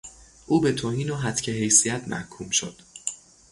[0.47, 2.81] او به توهین و هتک حیثیت محکوم شد